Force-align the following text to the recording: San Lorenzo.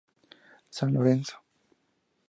San 0.71 0.93
Lorenzo. 0.95 1.35